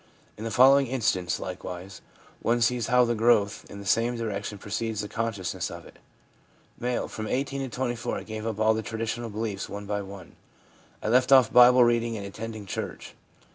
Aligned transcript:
In 0.35 0.45
the 0.45 0.49
following 0.49 0.87
instance, 0.87 1.39
likewise, 1.39 2.01
one 2.41 2.59
sees 2.59 2.87
how 2.87 3.05
the 3.05 3.13
growth 3.13 3.67
in 3.69 3.79
the 3.79 3.85
same 3.85 4.17
direction 4.17 4.57
precedes 4.57 5.01
the 5.01 5.07
consciousness 5.07 5.69
of 5.69 5.85
it. 5.85 5.99
M. 6.81 7.07
* 7.07 7.07
From 7.07 7.27
18 7.27 7.61
to 7.61 7.69
24 7.69 8.17
I 8.17 8.23
gave 8.23 8.47
up 8.47 8.59
all 8.59 8.73
the 8.73 8.81
traditional 8.81 9.29
beliefs 9.29 9.69
one 9.69 9.85
by 9.85 10.01
one. 10.01 10.37
I 11.03 11.07
left 11.09 11.31
off 11.31 11.53
Bible 11.53 11.83
reading 11.83 12.17
and 12.17 12.25
attending 12.25 12.65
church. 12.65 13.13